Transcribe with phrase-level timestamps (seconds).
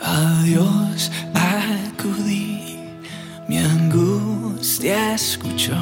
[0.00, 2.78] A Dios acudí,
[3.48, 5.76] mi angustia escuchó,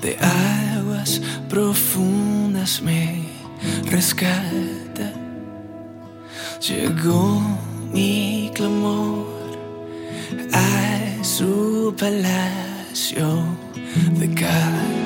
[0.00, 3.24] de aguas profundas me
[3.90, 5.12] rescata.
[6.60, 7.40] Llegó
[7.92, 9.26] mi clamor
[10.52, 13.44] a su palacio
[14.18, 14.99] de cal.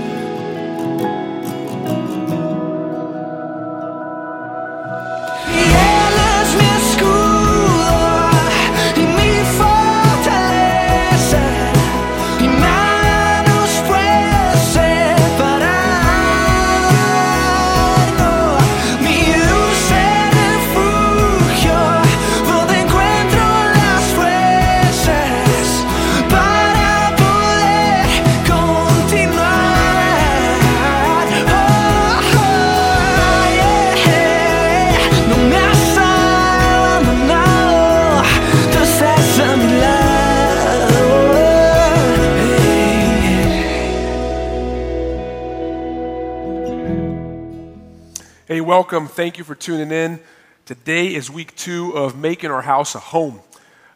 [48.76, 49.06] Welcome.
[49.06, 50.18] Thank you for tuning in.
[50.66, 53.38] Today is week two of Making Our House a Home.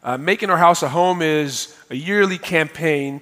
[0.05, 3.21] Uh, Making Our House a Home is a yearly campaign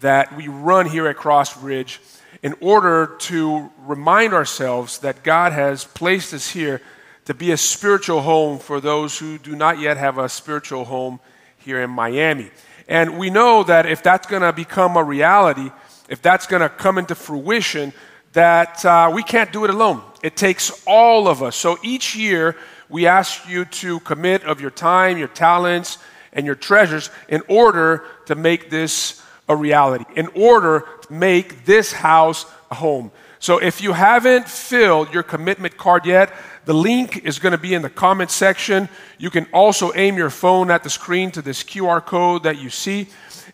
[0.00, 2.00] that we run here at Crossbridge
[2.42, 6.82] in order to remind ourselves that God has placed us here
[7.26, 11.20] to be a spiritual home for those who do not yet have a spiritual home
[11.56, 12.50] here in Miami.
[12.88, 15.70] And we know that if that's going to become a reality,
[16.08, 17.92] if that's going to come into fruition,
[18.32, 20.02] that uh, we can't do it alone.
[20.26, 21.54] It takes all of us.
[21.54, 22.56] So each year,
[22.88, 25.98] we ask you to commit of your time, your talents,
[26.32, 31.92] and your treasures in order to make this a reality, in order to make this
[31.92, 33.12] house a home.
[33.38, 37.74] So if you haven't filled your commitment card yet, the link is going to be
[37.74, 38.88] in the comment section.
[39.18, 42.70] You can also aim your phone at the screen to this QR code that you
[42.70, 43.06] see,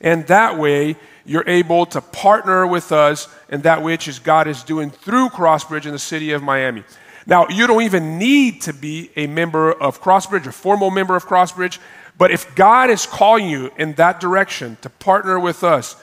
[0.03, 4.63] and that way you're able to partner with us in that which is God is
[4.63, 6.85] doing through Crossbridge in the city of Miami.
[7.27, 11.27] Now, you don't even need to be a member of Crossbridge, a formal member of
[11.27, 11.79] Crossbridge,
[12.19, 15.97] but if God is calling you in that direction to partner with us,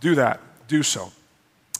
[0.00, 0.40] do that.
[0.66, 1.12] Do so.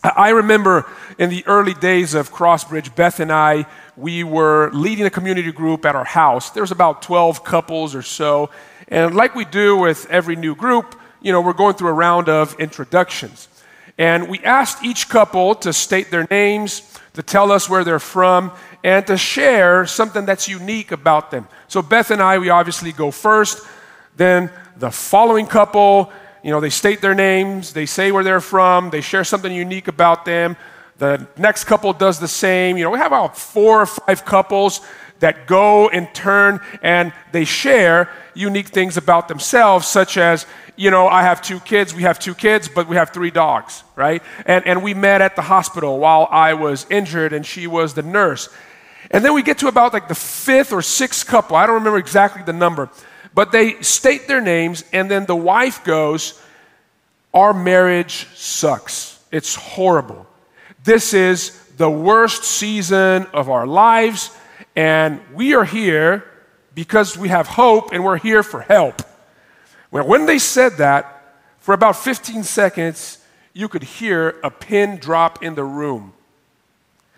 [0.03, 0.87] I remember
[1.19, 3.67] in the early days of Crossbridge, Beth and I,
[3.97, 6.51] we were leading a community group at our house.
[6.51, 8.49] There's about 12 couples or so.
[8.89, 12.29] And like we do with every new group, you know, we're going through a round
[12.29, 13.49] of introductions.
[13.99, 18.53] And we asked each couple to state their names, to tell us where they're from,
[18.83, 21.47] and to share something that's unique about them.
[21.69, 23.67] So Beth and I, we obviously go first.
[24.17, 26.11] Then the following couple,
[26.43, 29.89] you know, they state their names, they say where they're from, they share something unique
[29.89, 30.57] about them.
[30.97, 32.79] The next couple does the same.
[32.79, 34.81] You know, we have about four or five couples
[35.21, 41.07] that go in turn and they share unique things about themselves, such as, you know,
[41.07, 44.23] I have two kids, we have two kids, but we have three dogs, right?
[44.47, 48.03] And, and we met at the hospital while I was injured and she was the
[48.03, 48.49] nurse.
[49.11, 51.99] And then we get to about like the fifth or sixth couple, I don't remember
[51.99, 52.91] exactly the number,
[53.35, 56.41] but they state their names and then the wife goes,
[57.33, 59.23] Our marriage sucks.
[59.31, 60.27] It's horrible.
[60.83, 64.31] This is the worst season of our lives,
[64.81, 66.25] and we are here
[66.75, 69.03] because we have hope and we're here for help.
[69.91, 75.43] Well, when they said that, for about 15 seconds, you could hear a pin drop
[75.43, 76.15] in the room.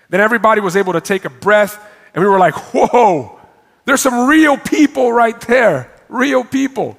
[0.08, 1.78] Then everybody was able to take a breath,
[2.12, 3.38] and we were like, whoa,
[3.84, 5.88] there's some real people right there.
[6.08, 6.98] Real people.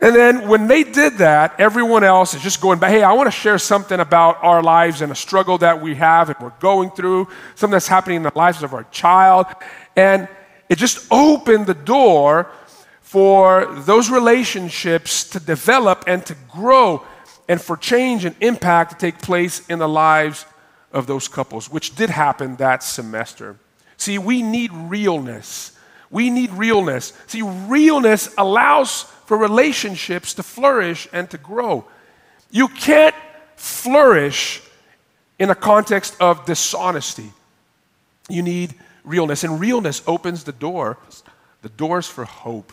[0.00, 2.90] And then when they did that, everyone else is just going back.
[2.90, 6.28] Hey, I want to share something about our lives and a struggle that we have
[6.30, 7.26] and we're going through,
[7.56, 9.46] something that's happening in the lives of our child.
[9.96, 10.28] And
[10.68, 12.48] it just opened the door
[13.00, 17.04] for those relationships to develop and to grow
[17.48, 20.44] and for change and impact to take place in the lives
[20.92, 23.56] of those couples, which did happen that semester.
[23.96, 25.72] See, we need realness.
[26.10, 27.12] We need realness.
[27.26, 31.84] See, realness allows for relationships to flourish and to grow.
[32.50, 33.14] You can't
[33.56, 34.62] flourish
[35.38, 37.32] in a context of dishonesty.
[38.28, 38.74] You need
[39.04, 40.98] realness, and realness opens the door,
[41.62, 42.72] the doors for hope.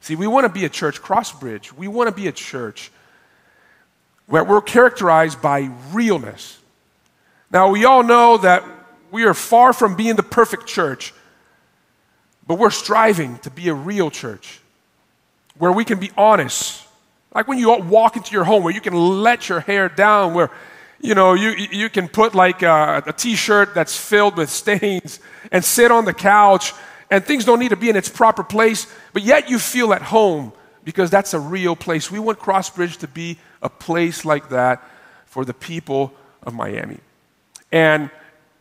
[0.00, 1.72] See, we want to be a church, Crossbridge.
[1.72, 2.90] We want to be a church
[4.26, 6.58] where we're characterized by realness.
[7.50, 8.64] Now, we all know that
[9.10, 11.14] we are far from being the perfect church,
[12.46, 14.60] but we're striving to be a real church
[15.58, 16.86] where we can be honest.
[17.34, 20.50] Like when you walk into your home, where you can let your hair down, where
[21.00, 25.20] you know you, you can put like a a t-shirt that's filled with stains
[25.50, 26.72] and sit on the couch
[27.10, 30.02] and things don't need to be in its proper place, but yet you feel at
[30.02, 30.52] home
[30.84, 32.10] because that's a real place.
[32.10, 34.82] We want Crossbridge to be a place like that
[35.26, 36.12] for the people
[36.42, 36.98] of Miami.
[37.72, 38.10] And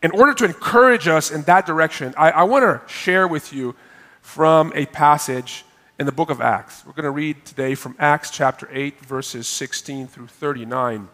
[0.03, 3.73] in order to encourage us in that direction, I, I want to share with you
[4.21, 5.63] from a passage
[5.97, 6.85] in the book of Acts.
[6.85, 11.07] We're going to read today from Acts chapter 8, verses 16 through 39.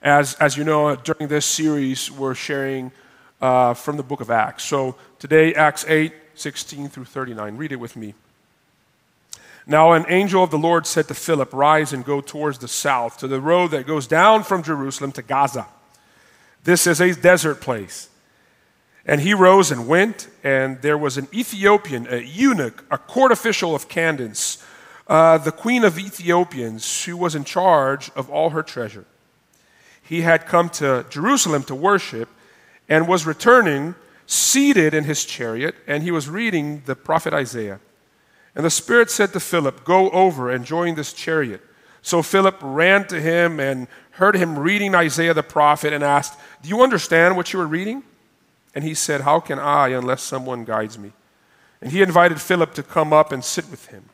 [0.00, 2.90] As, as you know, during this series, we're sharing
[3.42, 4.64] uh, from the book of Acts.
[4.64, 7.58] So today, Acts 8, 16 through 39.
[7.58, 8.14] Read it with me.
[9.66, 13.18] Now, an angel of the Lord said to Philip, Rise and go towards the south,
[13.18, 15.66] to the road that goes down from Jerusalem to Gaza.
[16.64, 18.08] This is a desert place.
[19.06, 23.74] And he rose and went, and there was an Ethiopian, a eunuch, a court official
[23.74, 24.62] of Candace,
[25.06, 29.06] uh, the queen of Ethiopians, who was in charge of all her treasure.
[30.02, 32.28] He had come to Jerusalem to worship
[32.88, 33.94] and was returning,
[34.26, 37.80] seated in his chariot, and he was reading the prophet Isaiah.
[38.54, 41.62] And the Spirit said to Philip, Go over and join this chariot.
[42.08, 46.70] So Philip ran to him and heard him reading Isaiah the prophet and asked, Do
[46.70, 48.02] you understand what you are reading?
[48.74, 51.12] And he said, How can I unless someone guides me?
[51.82, 54.04] And he invited Philip to come up and sit with him.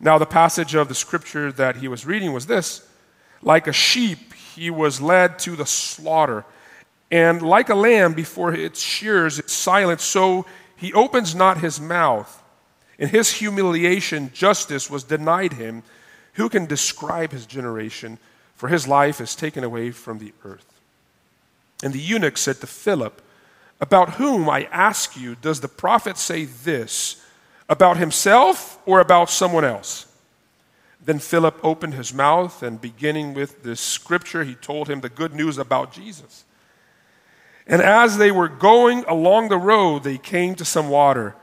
[0.00, 2.84] Now, the passage of the scripture that he was reading was this
[3.42, 6.44] Like a sheep, he was led to the slaughter,
[7.12, 12.42] and like a lamb before its shears, it's silent, so he opens not his mouth.
[12.98, 15.84] In his humiliation, justice was denied him.
[16.34, 18.18] Who can describe his generation?
[18.54, 20.66] For his life is taken away from the earth.
[21.82, 23.22] And the eunuch said to Philip,
[23.80, 27.24] about whom, I ask you, does the prophet say this?
[27.68, 30.06] About himself or about someone else?
[31.02, 35.34] Then Philip opened his mouth, and beginning with this scripture, he told him the good
[35.34, 36.44] news about Jesus.
[37.66, 41.34] And as they were going along the road, they came to some water.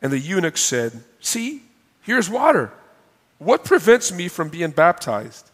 [0.00, 1.64] And the eunuch said, See,
[2.00, 2.72] here's water.
[3.38, 5.50] What prevents me from being baptized?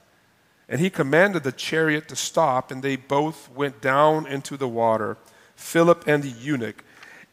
[0.69, 5.17] And he commanded the chariot to stop, and they both went down into the water
[5.57, 6.83] Philip and the eunuch,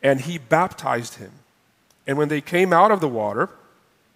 [0.04, 1.32] and he baptized him.
[2.06, 3.50] And when they came out of the water,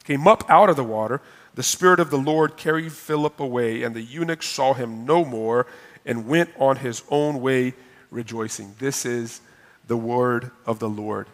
[0.03, 1.21] came up out of the water,
[1.53, 5.67] the Spirit of the Lord carried Philip away, and the eunuch saw him no more
[6.05, 7.73] and went on his own way
[8.09, 8.75] rejoicing.
[8.79, 9.41] This is
[9.87, 11.27] the word of the Lord.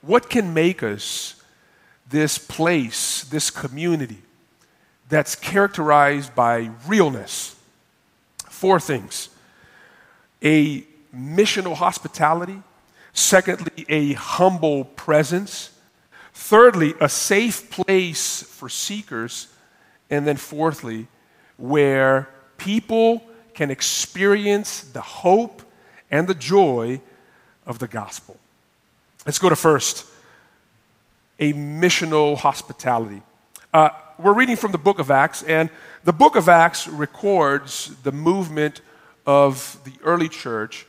[0.00, 1.41] What can make us
[2.12, 4.22] this place, this community
[5.08, 7.56] that's characterized by realness?
[8.48, 9.28] Four things
[10.44, 10.82] a
[11.14, 12.62] missional hospitality.
[13.12, 15.70] Secondly, a humble presence.
[16.32, 19.48] Thirdly, a safe place for seekers.
[20.10, 21.08] And then fourthly,
[21.56, 23.22] where people
[23.54, 25.62] can experience the hope
[26.10, 27.00] and the joy
[27.66, 28.36] of the gospel.
[29.26, 30.06] Let's go to first
[31.42, 33.20] a missional hospitality.
[33.74, 35.70] Uh, we're reading from the book of Acts, and
[36.04, 38.80] the book of Acts records the movement
[39.26, 40.86] of the early church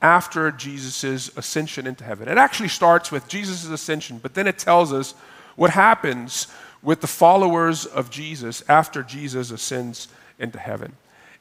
[0.00, 2.28] after Jesus' ascension into heaven.
[2.28, 5.16] It actually starts with Jesus' ascension, but then it tells us
[5.56, 6.46] what happens
[6.82, 10.06] with the followers of Jesus after Jesus ascends
[10.38, 10.92] into heaven.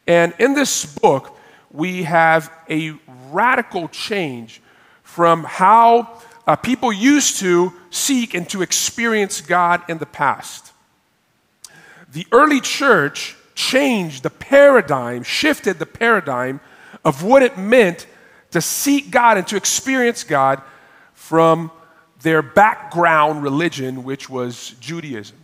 [0.07, 1.37] And in this book,
[1.69, 2.95] we have a
[3.29, 4.59] radical change
[5.03, 10.71] from how uh, people used to seek and to experience God in the past.
[12.11, 16.59] The early church changed the paradigm, shifted the paradigm
[17.03, 18.07] of what it meant
[18.51, 20.61] to seek God and to experience God
[21.13, 21.71] from
[22.21, 25.37] their background religion, which was Judaism.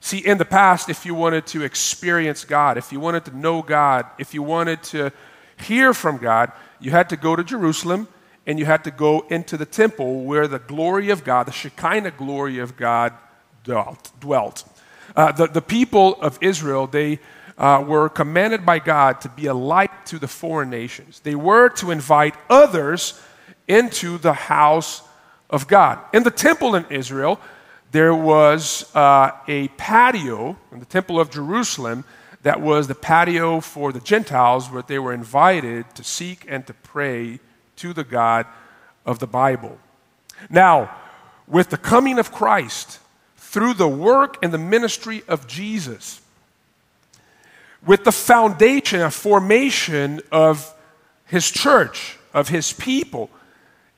[0.00, 3.62] See, in the past, if you wanted to experience God, if you wanted to know
[3.62, 5.12] God, if you wanted to
[5.56, 8.08] hear from God, you had to go to Jerusalem
[8.46, 12.12] and you had to go into the temple where the glory of God, the Shekinah
[12.12, 13.12] glory of God,
[13.64, 14.64] dwelt.
[15.16, 17.20] Uh, the, the people of Israel, they
[17.56, 21.20] uh, were commanded by God to be a light to the foreign nations.
[21.20, 23.20] They were to invite others
[23.68, 25.02] into the house
[25.48, 26.00] of God.
[26.12, 27.40] In the temple in Israel,
[27.92, 32.04] there was uh, a patio in the temple of Jerusalem
[32.42, 36.74] that was the patio for the Gentiles where they were invited to seek and to
[36.74, 37.38] pray
[37.76, 38.46] to the God
[39.06, 39.78] of the Bible.
[40.50, 40.94] Now,
[41.46, 42.98] with the coming of Christ,
[43.36, 46.20] through the work and the ministry of Jesus,
[47.86, 50.74] with the foundation, a formation of
[51.26, 53.30] his church, of his people,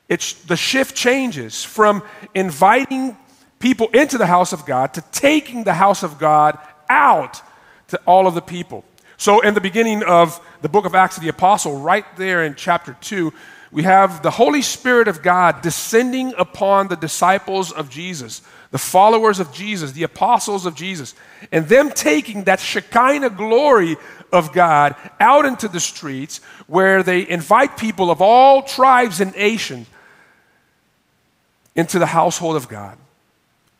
[0.08, 2.02] it's, the shift changes from
[2.34, 3.16] inviting
[3.58, 7.40] people into the house of God to taking the house of God out
[7.88, 8.84] to all of the people.
[9.16, 12.54] So, in the beginning of the book of Acts of the Apostle, right there in
[12.54, 13.32] chapter 2,
[13.76, 18.40] we have the Holy Spirit of God descending upon the disciples of Jesus,
[18.70, 21.14] the followers of Jesus, the apostles of Jesus,
[21.52, 23.98] and them taking that Shekinah glory
[24.32, 29.86] of God out into the streets where they invite people of all tribes and nations
[31.74, 32.96] into the household of God.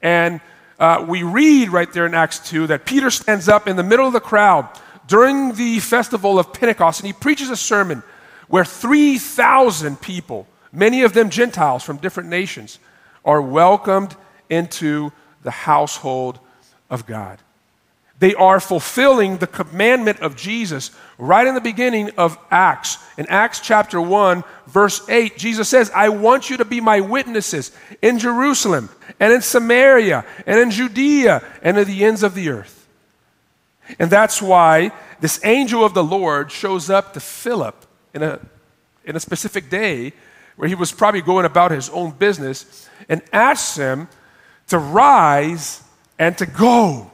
[0.03, 0.43] And
[0.79, 4.07] uh, we read right there in Acts 2 that Peter stands up in the middle
[4.07, 4.69] of the crowd
[5.09, 8.03] during the festival of Pentecost and he preaches a sermon
[8.49, 12.79] where 3,000 people, many of them Gentiles from different nations,
[13.25, 14.17] are welcomed
[14.49, 15.13] into
[15.43, 16.39] the household
[16.91, 17.39] of God.
[18.19, 22.99] They are fulfilling the commandment of Jesus right in the beginning of Acts.
[23.19, 27.73] In Acts chapter 1, verse 8, Jesus says, I want you to be my witnesses
[28.01, 28.89] in Jerusalem
[29.21, 32.89] and in Samaria and in Judea and at the ends of the earth.
[33.99, 37.86] And that's why this angel of the Lord shows up to Philip
[38.17, 38.41] in a,
[39.05, 40.13] in a specific day
[40.57, 44.09] where he was probably going about his own business and asks him
[44.69, 45.83] to rise
[46.19, 47.11] and to go.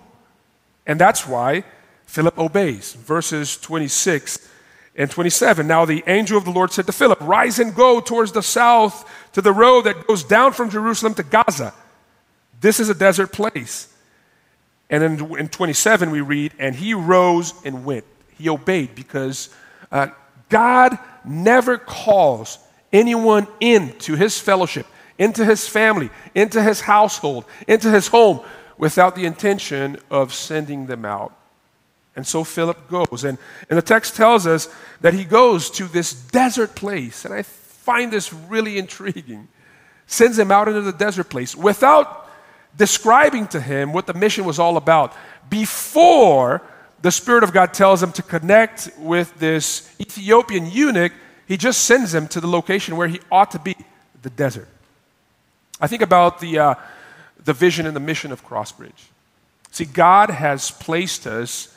[0.87, 1.65] And that's why
[2.07, 2.95] Philip obeys.
[2.95, 4.49] Verses 26
[4.95, 5.67] and 27.
[5.67, 9.05] Now the angel of the Lord said to Philip, Rise and go towards the south
[9.33, 11.75] to the road that goes down from Jerusalem to Gaza.
[12.61, 13.93] This is a desert place.
[14.89, 18.05] And in, in 27, we read, And he rose and went.
[18.39, 19.49] He obeyed because
[19.91, 20.09] uh,
[20.53, 22.59] God never calls
[22.93, 24.87] anyone into his fellowship,
[25.19, 28.41] into his family, into his household, into his home
[28.77, 31.35] without the intention of sending them out.
[32.15, 33.25] And so Philip goes.
[33.25, 33.39] And,
[33.71, 34.69] and the text tells us
[35.01, 37.25] that he goes to this desert place.
[37.25, 39.49] And I find this really intriguing.
[40.07, 42.29] Sends him out into the desert place without
[42.77, 45.15] describing to him what the mission was all about
[45.49, 46.61] before
[47.03, 51.13] the Spirit of God tells him to connect with this Ethiopian eunuch.
[51.47, 53.77] He just sends him to the location where he ought to be
[54.23, 54.69] the desert.
[55.81, 56.59] I think about the.
[56.59, 56.75] Uh,
[57.45, 59.09] the vision and the mission of Crossbridge.
[59.71, 61.75] See, God has placed us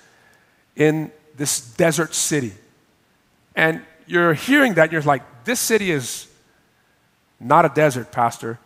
[0.76, 2.54] in this desert city.
[3.56, 6.28] And you're hearing that, you're like, this city is
[7.40, 8.60] not a desert, Pastor.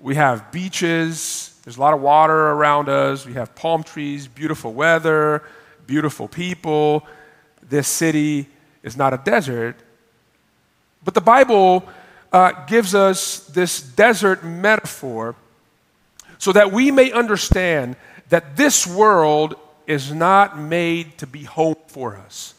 [0.00, 4.72] We have beaches, there's a lot of water around us, we have palm trees, beautiful
[4.72, 5.42] weather,
[5.86, 7.06] beautiful people.
[7.62, 8.48] This city
[8.82, 9.76] is not a desert.
[11.04, 11.86] But the Bible
[12.32, 15.34] uh, gives us this desert metaphor
[16.38, 17.96] so that we may understand
[18.30, 19.54] that this world
[19.86, 22.54] is not made to be home for us.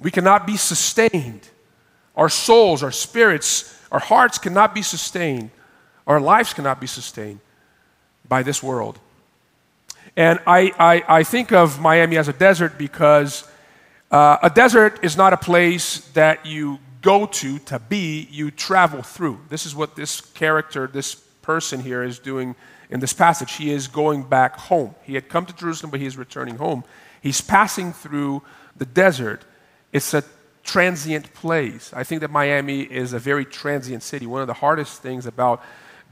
[0.00, 1.48] We cannot be sustained.
[2.16, 5.52] Our souls, our spirits, our hearts cannot be sustained.
[6.04, 7.38] Our lives cannot be sustained
[8.28, 8.98] by this world.
[10.16, 13.48] And I, I, I think of Miami as a desert because
[14.10, 19.02] uh, a desert is not a place that you go to to be, you travel
[19.02, 19.40] through.
[19.48, 22.54] This is what this character, this person here is doing
[22.90, 23.54] in this passage.
[23.54, 24.94] He is going back home.
[25.02, 26.84] He had come to Jerusalem, but he is returning home.
[27.22, 28.42] He's passing through
[28.76, 29.44] the desert.
[29.92, 30.22] It's a
[30.62, 31.92] transient place.
[31.94, 34.26] I think that Miami is a very transient city.
[34.26, 35.62] One of the hardest things about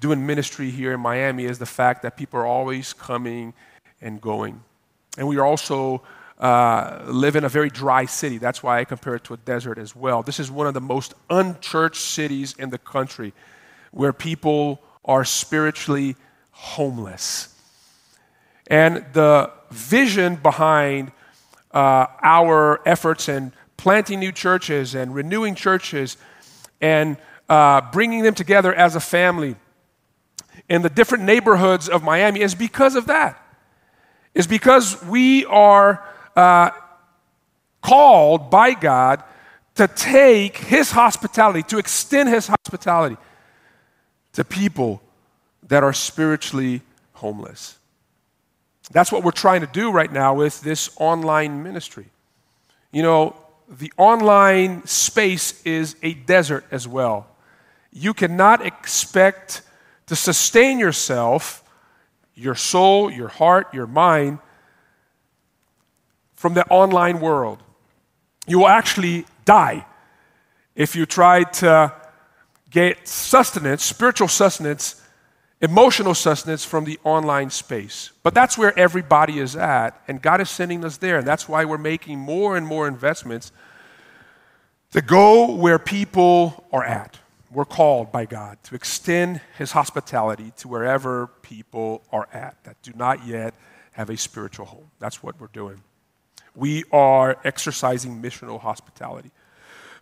[0.00, 3.52] doing ministry here in Miami is the fact that people are always coming
[4.00, 4.62] and going.
[5.19, 6.02] And we also
[6.38, 8.38] uh, live in a very dry city.
[8.38, 10.23] That's why I compare it to a desert as well.
[10.23, 13.35] This is one of the most unchurched cities in the country
[13.90, 16.16] where people are spiritually
[16.50, 17.54] homeless.
[18.69, 21.12] And the vision behind
[21.73, 26.16] uh, our efforts in planting new churches and renewing churches
[26.80, 27.16] and
[27.49, 29.57] uh, bringing them together as a family
[30.69, 33.40] in the different neighborhoods of Miami is because of that.
[34.35, 36.71] Is because we are uh,
[37.83, 39.23] called by God
[39.75, 43.17] to take His hospitality, to extend His hospitality
[44.35, 45.02] to people
[45.69, 46.83] that are spiritually
[47.14, 47.79] homeless.
[48.93, 52.07] That's what we're trying to do right now with this online ministry.
[52.93, 53.37] You know,
[53.69, 57.29] the online space is a desert as well.
[57.93, 59.62] You cannot expect
[60.11, 61.62] to sustain yourself,
[62.35, 64.40] your soul, your heart, your mind,
[66.35, 67.62] from the online world.
[68.49, 69.87] You will actually die
[70.75, 71.93] if you try to
[72.71, 75.00] get sustenance, spiritual sustenance,
[75.61, 78.11] emotional sustenance from the online space.
[78.25, 81.19] But that's where everybody is at, and God is sending us there.
[81.19, 83.52] And that's why we're making more and more investments
[84.90, 87.20] to go where people are at.
[87.52, 92.92] We're called by God to extend His hospitality to wherever people are at that do
[92.95, 93.54] not yet
[93.92, 94.90] have a spiritual home.
[95.00, 95.83] That's what we're doing.
[96.54, 99.30] We are exercising missional hospitality.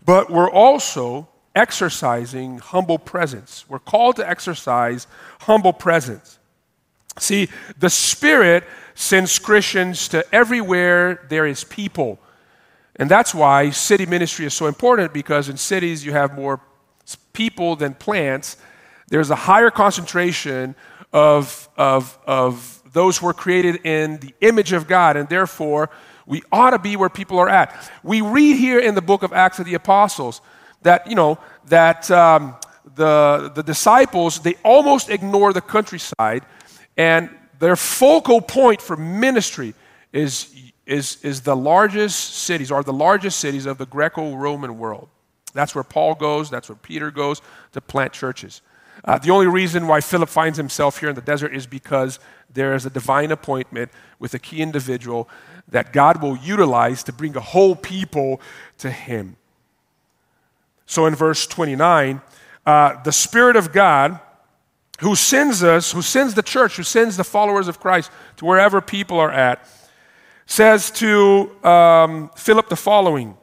[0.04, 3.64] But we're also exercising humble presence.
[3.68, 5.06] We're called to exercise
[5.40, 6.38] humble presence.
[7.18, 8.64] See, the Spirit
[8.94, 12.18] sends Christians to everywhere there is people.
[12.96, 16.60] And that's why city ministry is so important because in cities you have more
[17.16, 18.56] people than plants.
[19.08, 20.74] There's a higher concentration
[21.12, 25.90] of, of, of those who are created in the image of God, and therefore
[26.26, 27.90] we ought to be where people are at.
[28.02, 30.42] We read here in the book of Acts of the Apostles
[30.82, 32.56] that, you know, that um,
[32.94, 36.44] the, the disciples, they almost ignore the countryside,
[36.96, 39.74] and their focal point for ministry
[40.12, 40.54] is,
[40.86, 45.08] is, is the largest cities, or the largest cities of the Greco Roman world.
[45.58, 48.62] That's where Paul goes, that's where Peter goes to plant churches.
[49.04, 52.76] Uh, the only reason why Philip finds himself here in the desert is because there
[52.76, 55.28] is a divine appointment with a key individual
[55.66, 58.40] that God will utilize to bring a whole people
[58.78, 59.36] to him.
[60.86, 62.22] So in verse 29,
[62.64, 64.20] uh, the Spirit of God
[65.00, 68.80] who sends us, who sends the church, who sends the followers of Christ to wherever
[68.80, 69.68] people are at,
[70.46, 73.36] says to um, Philip the following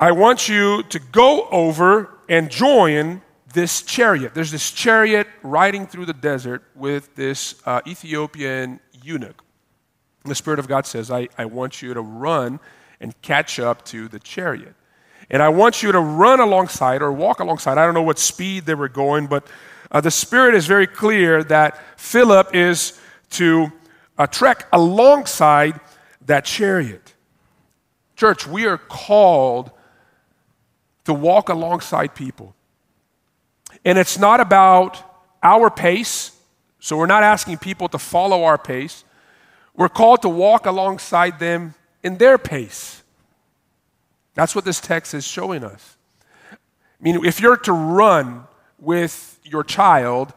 [0.00, 3.20] I want you to go over and join
[3.52, 4.32] this chariot.
[4.32, 9.42] There's this chariot riding through the desert with this uh, Ethiopian eunuch.
[10.22, 12.60] And the Spirit of God says, I, I want you to run
[13.00, 14.74] and catch up to the chariot.
[15.30, 17.76] And I want you to run alongside or walk alongside.
[17.76, 19.48] I don't know what speed they were going, but
[19.90, 23.00] uh, the Spirit is very clear that Philip is
[23.30, 23.72] to
[24.16, 25.80] uh, trek alongside
[26.26, 27.14] that chariot.
[28.14, 29.72] Church, we are called
[31.08, 32.54] to walk alongside people.
[33.82, 35.02] And it's not about
[35.42, 36.36] our pace,
[36.80, 39.04] so we're not asking people to follow our pace.
[39.74, 41.72] We're called to walk alongside them
[42.02, 43.02] in their pace.
[44.34, 45.96] That's what this text is showing us.
[46.52, 46.56] I
[47.00, 48.44] mean, if you're to run
[48.78, 50.34] with your child,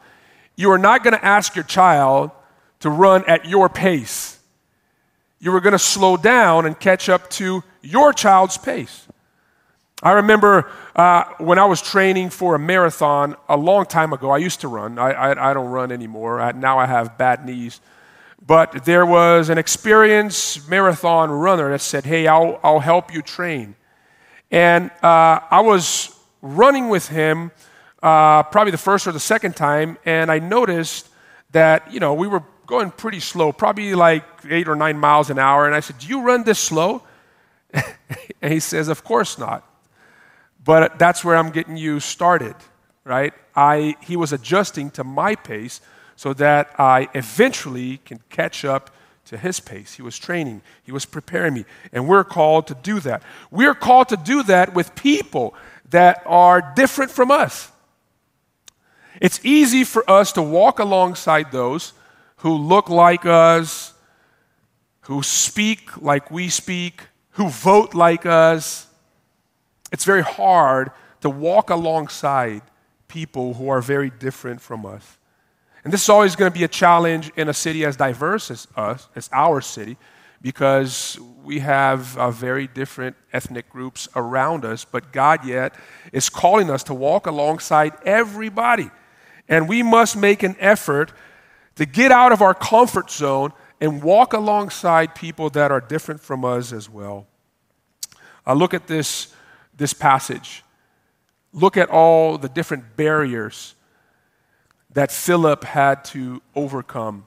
[0.56, 2.30] you are not going to ask your child
[2.80, 4.38] to run at your pace.
[5.38, 9.06] You are going to slow down and catch up to your child's pace.
[10.02, 14.30] I remember uh, when I was training for a marathon a long time ago.
[14.30, 14.98] I used to run.
[14.98, 16.40] I, I, I don't run anymore.
[16.40, 17.80] I, now I have bad knees.
[18.44, 23.76] But there was an experienced marathon runner that said, Hey, I'll, I'll help you train.
[24.50, 27.52] And uh, I was running with him
[28.02, 31.08] uh, probably the first or the second time, and I noticed
[31.52, 35.38] that, you know, we were going pretty slow, probably like eight or nine miles an
[35.38, 35.66] hour.
[35.66, 37.02] And I said, Do you run this slow?
[38.42, 39.64] and he says, Of course not.
[40.64, 42.54] But that's where I'm getting you started,
[43.04, 43.32] right?
[43.54, 45.80] I, he was adjusting to my pace
[46.16, 48.90] so that I eventually can catch up
[49.26, 49.94] to his pace.
[49.94, 51.64] He was training, he was preparing me.
[51.92, 53.22] And we're called to do that.
[53.50, 55.54] We're called to do that with people
[55.90, 57.70] that are different from us.
[59.20, 61.92] It's easy for us to walk alongside those
[62.36, 63.92] who look like us,
[65.02, 68.86] who speak like we speak, who vote like us.
[69.92, 72.62] It's very hard to walk alongside
[73.06, 75.18] people who are very different from us.
[75.84, 78.66] And this is always going to be a challenge in a city as diverse as
[78.76, 79.96] us, as our city,
[80.40, 85.74] because we have uh, very different ethnic groups around us, but God yet
[86.12, 88.90] is calling us to walk alongside everybody.
[89.48, 91.12] And we must make an effort
[91.76, 96.44] to get out of our comfort zone and walk alongside people that are different from
[96.44, 97.26] us as well.
[98.46, 99.34] Uh, look at this,
[99.76, 100.64] this passage.
[101.52, 103.74] Look at all the different barriers
[104.92, 107.26] that Philip had to overcome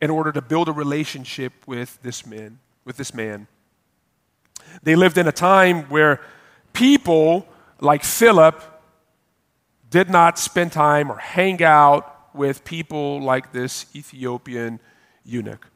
[0.00, 3.46] in order to build a relationship with this man, with this man.
[4.82, 6.20] They lived in a time where
[6.72, 7.46] people
[7.80, 8.62] like Philip
[9.90, 14.80] did not spend time or hang out with people like this Ethiopian
[15.24, 15.66] eunuch.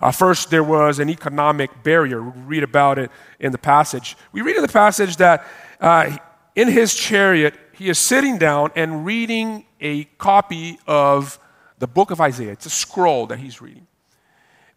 [0.00, 2.22] Uh, first, there was an economic barrier.
[2.22, 4.16] We read about it in the passage.
[4.32, 5.46] We read in the passage that
[5.80, 6.16] uh,
[6.54, 11.38] in his chariot, he is sitting down and reading a copy of
[11.78, 12.52] the book of Isaiah.
[12.52, 13.86] It's a scroll that he's reading.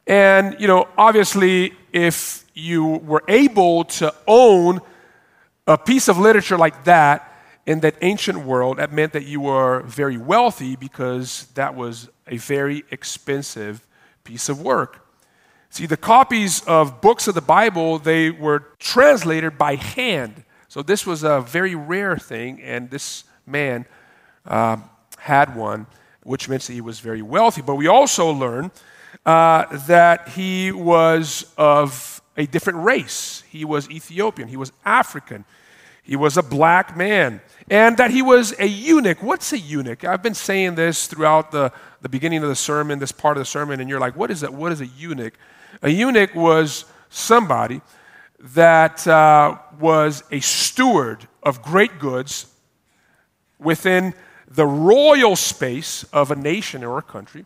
[0.06, 4.82] And, you know, obviously, if you were able to own
[5.66, 7.30] a piece of literature like that
[7.66, 12.36] in that ancient world, that meant that you were very wealthy because that was a
[12.38, 13.88] very expensive
[14.26, 15.03] piece of work.
[15.74, 20.44] See, the copies of books of the Bible, they were translated by hand.
[20.68, 23.88] So this was a very rare thing, and this man
[24.46, 24.78] uh,
[25.18, 25.88] had one,
[26.22, 27.64] which meant that he was very wealthy.
[27.64, 28.70] But we also learn
[29.26, 33.42] uh, that he was of a different race.
[33.50, 35.44] He was Ethiopian, he was African.
[36.04, 39.24] He was a black man, and that he was a eunuch.
[39.24, 40.04] What's a eunuch?
[40.04, 43.46] I've been saying this throughout the, the beginning of the sermon, this part of the
[43.46, 44.54] sermon, and you're like, what is that?
[44.54, 45.34] What is a eunuch?
[45.82, 47.82] A eunuch was somebody
[48.40, 52.48] that uh, was a steward of great goods
[53.58, 54.14] within
[54.50, 57.46] the royal space of a nation or a country,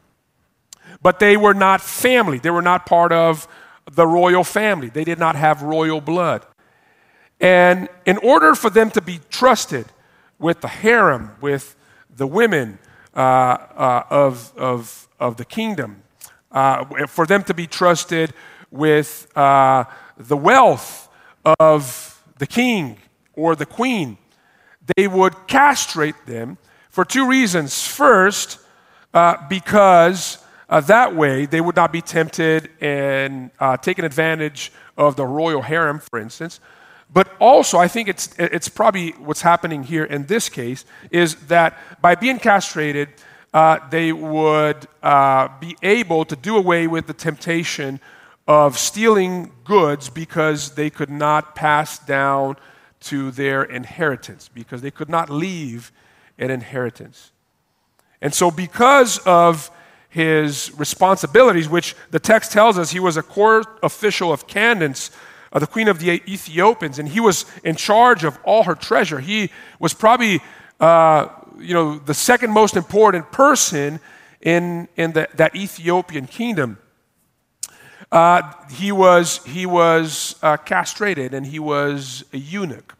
[1.02, 2.40] but they were not family.
[2.40, 3.48] They were not part of
[3.92, 4.90] the royal family.
[4.90, 6.46] They did not have royal blood.
[7.40, 9.86] And in order for them to be trusted
[10.40, 11.76] with the harem, with
[12.16, 12.80] the women
[13.16, 16.04] uh, uh, of, of, of the kingdom,
[16.52, 18.34] uh, for them to be trusted
[18.72, 19.84] with uh,
[20.18, 21.10] the wealth
[21.60, 22.98] of the king
[23.34, 24.18] or the queen,
[24.96, 26.58] they would castrate them
[26.90, 27.86] for two reasons.
[27.86, 28.60] First,
[29.14, 35.26] uh, because uh, that way they would not be tempted and taken advantage of the
[35.26, 36.60] royal harem, for instance.
[37.12, 41.78] But also, I think it's, it's probably what's happening here in this case is that
[42.02, 43.10] by being castrated,
[43.54, 48.00] uh, they would uh, be able to do away with the temptation
[48.48, 52.58] of stealing goods because they could not pass down
[53.00, 55.92] to their inheritance, because they could not leave
[56.38, 57.32] an inheritance.
[58.22, 59.70] And so, because of
[60.10, 65.12] his responsibilities, which the text tells us he was a court official of Candace,
[65.52, 69.20] uh, the queen of the Ethiopians, and he was in charge of all her treasure.
[69.20, 70.42] He was probably,
[70.80, 71.30] uh,
[71.60, 74.00] you know, the second most important person
[74.42, 76.78] in, in the, that Ethiopian kingdom.
[78.12, 82.96] Uh, he was, he was uh, castrated and he was a eunuch.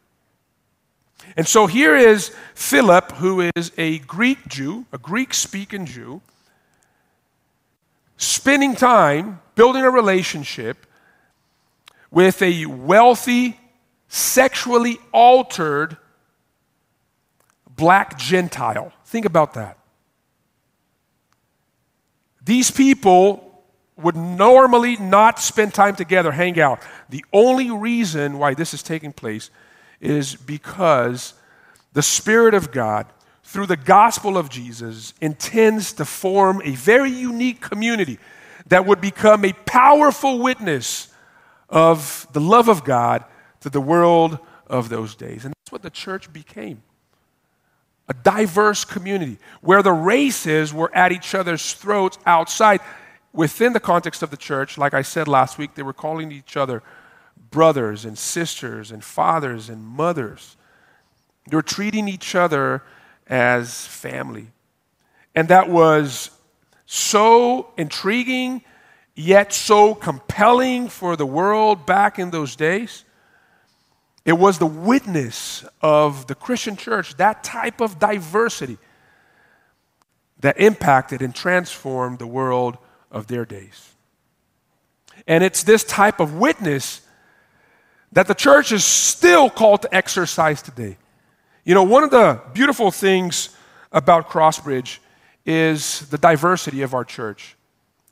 [1.36, 6.22] And so here is Philip, who is a Greek Jew, a Greek speaking Jew,
[8.18, 10.87] spending time building a relationship
[12.12, 13.60] with a wealthy,
[14.08, 15.98] sexually altered
[17.70, 18.92] black Gentile.
[19.06, 19.78] Think about that.
[22.44, 23.44] These people
[23.98, 26.80] would normally not spend time together, hang out.
[27.10, 29.50] The only reason why this is taking place
[30.00, 31.34] is because
[31.94, 33.08] the Spirit of God,
[33.44, 38.20] through the gospel of Jesus, intends to form a very unique community
[38.68, 41.12] that would become a powerful witness
[41.70, 43.24] of the love of God
[43.62, 45.46] to the world of those days.
[45.46, 46.84] And that's what the church became
[48.10, 52.80] a diverse community where the races were at each other's throats outside.
[53.34, 56.58] Within the context of the church, like I said last week, they were calling each
[56.58, 56.82] other
[57.52, 60.56] brothers and sisters and fathers and mothers.
[61.50, 62.84] They were treating each other
[63.28, 64.48] as family.
[65.36, 66.32] And that was
[66.86, 68.64] so intriguing,
[69.18, 73.04] yet so compelling for the world back in those days.
[74.24, 78.78] It was the witness of the Christian church, that type of diversity,
[80.40, 82.78] that impacted and transformed the world
[83.10, 83.92] of their days.
[85.26, 87.02] And it's this type of witness
[88.12, 90.98] that the church is still called to exercise today.
[91.66, 93.50] You know, one of the beautiful things
[93.92, 95.00] about Crossbridge
[95.44, 97.57] is the diversity of our church.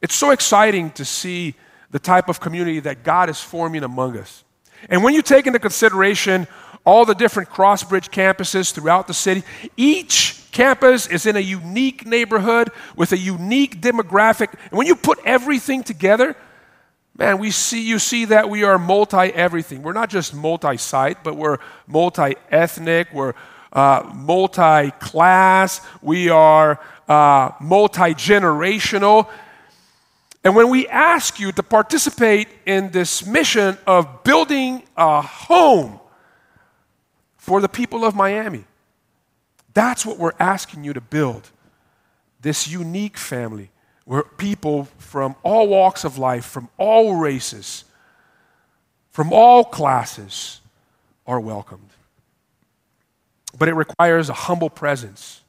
[0.05, 1.55] It's so exciting to see
[1.89, 4.43] the type of community that God is forming among us.
[4.87, 6.47] And when you take into consideration
[6.85, 9.41] all the different Crossbridge campuses throughout the city,
[9.75, 14.53] each campus is in a unique neighborhood with a unique demographic.
[14.69, 16.35] And when you put everything together,
[17.17, 19.83] Man, we see you see that we are multi everything.
[19.83, 23.35] We're not just multi site, but we're multi ethnic, we're
[23.71, 29.29] uh, multi class, we are uh, multi generational.
[30.45, 35.99] And when we ask you to participate in this mission of building a home
[37.35, 38.65] for the people of Miami,
[39.73, 41.49] that's what we're asking you to build
[42.41, 43.71] this unique family
[44.05, 47.83] where people from all walks of life, from all races,
[49.09, 50.61] from all classes
[51.25, 51.89] are welcomed.
[53.57, 55.41] But it requires a humble presence.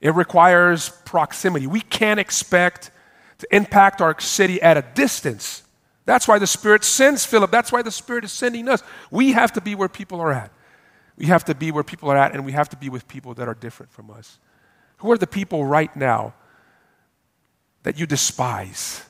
[0.00, 1.66] It requires proximity.
[1.66, 2.92] We can't expect
[3.38, 5.62] to impact our city at a distance.
[6.04, 7.50] That's why the Spirit sends Philip.
[7.50, 8.82] That's why the Spirit is sending us.
[9.10, 10.50] We have to be where people are at.
[11.16, 13.34] We have to be where people are at, and we have to be with people
[13.34, 14.38] that are different from us.
[14.98, 16.34] Who are the people right now
[17.82, 19.04] that you despise?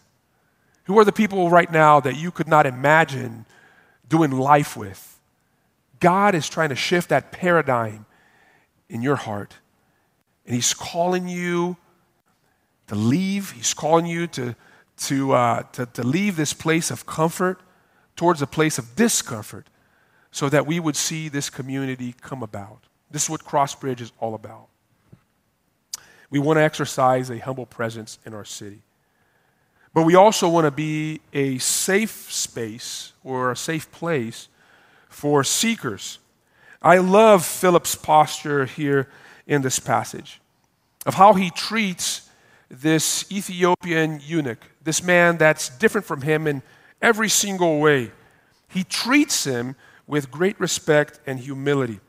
[0.84, 3.46] Who are the people right now that you could not imagine
[4.08, 5.20] doing life with?
[6.00, 8.06] God is trying to shift that paradigm
[8.88, 9.54] in your heart.
[10.46, 11.76] And He's calling you
[12.88, 14.54] to leave, He's calling you to,
[14.98, 17.60] to, uh, to, to leave this place of comfort
[18.16, 19.68] towards a place of discomfort
[20.30, 22.84] so that we would see this community come about.
[23.10, 24.66] This is what Crossbridge is all about.
[26.30, 28.82] We want to exercise a humble presence in our city.
[29.94, 34.48] But we also want to be a safe space or a safe place
[35.08, 36.18] for seekers.
[36.82, 39.08] I love Philip's posture here
[39.46, 40.40] in this passage
[41.06, 42.27] of how he treats
[42.70, 46.62] this Ethiopian eunuch, this man that's different from him in
[47.00, 48.10] every single way.
[48.68, 49.76] He treats him
[50.06, 52.00] with great respect and humility.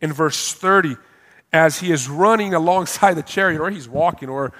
[0.00, 0.96] In verse 30,
[1.52, 4.52] as he is running alongside the chariot, or he's walking, or,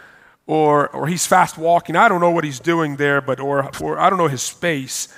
[0.47, 3.99] or, or he's fast walking, I don't know what he's doing there, but, or, or
[3.99, 5.09] I don't know his space.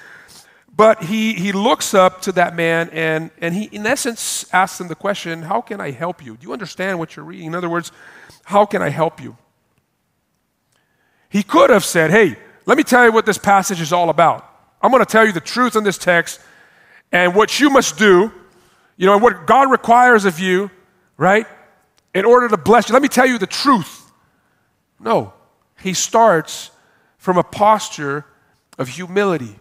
[0.75, 4.89] But he, he looks up to that man and, and he, in essence, asks him
[4.89, 6.37] the question, How can I help you?
[6.37, 7.47] Do you understand what you're reading?
[7.47, 7.93] In other words,
[8.45, 9.39] how can I help you?
[11.37, 14.49] He could have said, Hey, let me tell you what this passage is all about.
[14.81, 16.41] I'm going to tell you the truth in this text
[17.13, 18.33] and what you must do,
[18.97, 20.71] you know, and what God requires of you,
[21.19, 21.47] right,
[22.15, 22.95] in order to bless you.
[22.95, 24.11] Let me tell you the truth.
[24.99, 25.35] No,
[25.83, 26.71] he starts
[27.19, 28.25] from a posture
[28.79, 29.57] of humility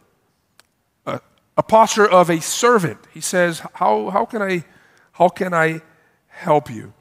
[1.58, 3.00] a posture of a servant.
[3.14, 4.64] He says, How, how, can, I,
[5.12, 5.82] how can I
[6.28, 6.94] help you?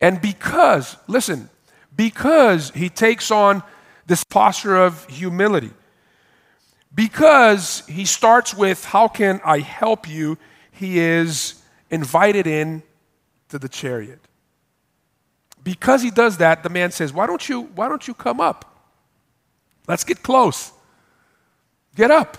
[0.00, 1.50] And because, listen,
[1.94, 3.62] because he takes on
[4.06, 5.72] this posture of humility,
[6.94, 10.38] because he starts with, How can I help you?
[10.72, 12.82] he is invited in
[13.50, 14.18] to the chariot.
[15.62, 18.64] Because he does that, the man says, Why don't you, why don't you come up?
[19.86, 20.72] Let's get close.
[21.96, 22.38] Get up.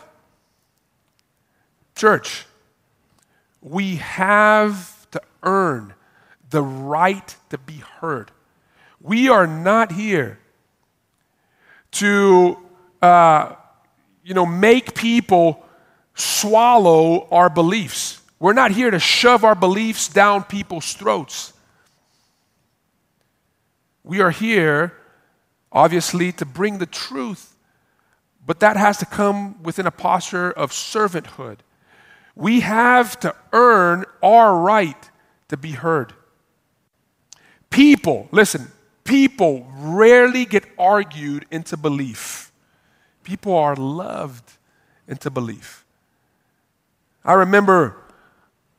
[1.96, 2.46] Church,
[3.62, 5.94] we have to earn
[6.50, 8.32] the right to be heard.
[9.04, 10.40] We are not here
[11.94, 12.58] to,
[13.02, 13.56] uh,
[14.24, 15.66] you know, make people
[16.14, 18.22] swallow our beliefs.
[18.40, 21.54] We're not here to shove our beliefs down people's throats.
[24.04, 24.94] We are here,
[25.72, 27.56] obviously, to bring the truth,
[28.46, 31.58] but that has to come within a posture of servanthood.
[32.36, 35.10] We have to earn our right
[35.50, 36.14] to be heard.
[37.70, 38.72] People, listen,
[39.04, 42.52] people rarely get argued into belief.
[43.24, 44.54] People are loved
[45.08, 45.86] into belief.
[47.24, 47.96] I remember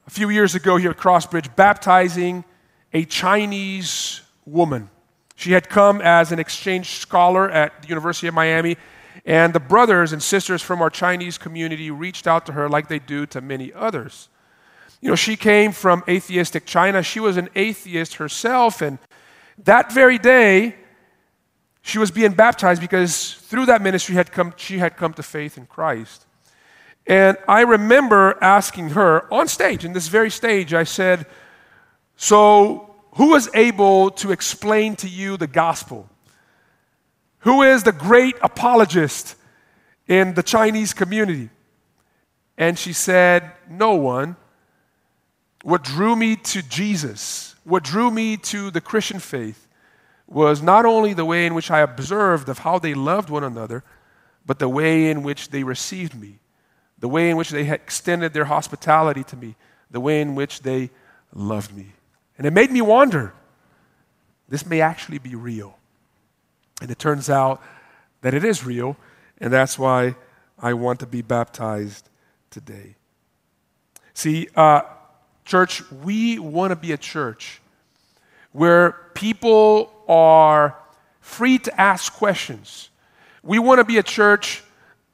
[0.07, 2.45] a few years ago here at Crossbridge baptizing
[2.93, 4.91] a Chinese woman.
[5.37, 8.77] She had come as an exchange scholar at the University of Miami
[9.25, 12.99] and the brothers and sisters from our Chinese community reached out to her like they
[12.99, 14.29] do to many others.
[15.01, 17.03] You know, she came from atheistic China.
[17.03, 18.81] She was an atheist herself.
[18.81, 18.99] And
[19.59, 20.77] that very day,
[21.83, 25.59] she was being baptized because through that ministry had come, she had come to faith
[25.59, 26.27] in Christ.
[27.07, 31.27] And I remember asking her on stage, in this very stage, I said,
[32.17, 36.09] So, who was able to explain to you the gospel?
[37.41, 39.35] Who is the great apologist
[40.07, 41.51] in the Chinese community?
[42.57, 44.37] And she said, No one.
[45.65, 49.66] What drew me to Jesus, what drew me to the Christian faith,
[50.27, 53.85] was not only the way in which I observed of how they loved one another,
[54.46, 56.38] but the way in which they received me,
[56.98, 59.57] the way in which they extended their hospitality to me,
[59.90, 60.90] the way in which they
[61.35, 61.92] loved me.
[62.38, 63.35] And it made me wonder
[64.48, 65.79] this may actually be real.
[66.81, 67.62] And it turns out
[68.22, 68.96] that it is real,
[69.38, 70.16] and that's why
[70.59, 72.09] I want to be baptized
[72.51, 72.96] today.
[74.14, 74.83] See, uh,
[75.45, 77.61] church, we want to be a church
[78.53, 80.77] where people are
[81.21, 82.91] free to ask questions.
[83.43, 84.63] We want to be a church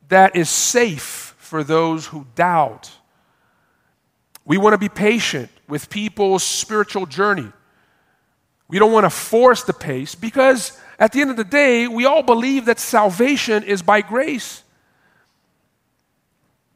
[0.08, 2.90] that is safe for those who doubt.
[4.44, 7.52] We want to be patient with people's spiritual journey.
[8.68, 12.04] We don't want to force the pace because at the end of the day, we
[12.04, 14.62] all believe that salvation is by grace.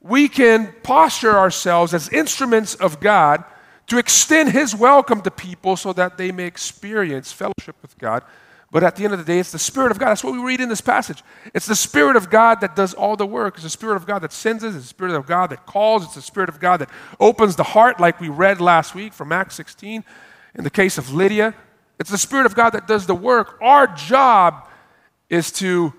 [0.02, 3.44] We can posture ourselves as instruments of God
[3.86, 8.22] to extend His welcome to people so that they may experience fellowship with God.
[8.72, 10.08] But at the end of the day, it's the Spirit of God.
[10.08, 11.22] That's what we read in this passage.
[11.54, 13.56] It's the Spirit of God that does all the work.
[13.56, 14.74] It's the Spirit of God that sends us.
[14.74, 16.04] It's the Spirit of God that calls.
[16.04, 16.88] It's the Spirit of God that
[17.20, 20.02] opens the heart, like we read last week from Acts 16
[20.54, 21.54] in the case of Lydia.
[22.00, 23.58] It's the Spirit of God that does the work.
[23.60, 24.66] Our job
[25.28, 25.92] is to